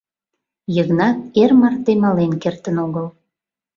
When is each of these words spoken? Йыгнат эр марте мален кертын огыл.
Йыгнат 0.75 1.17
эр 1.41 1.51
марте 1.61 1.91
мален 2.03 2.31
кертын 2.41 2.75
огыл. 2.85 3.07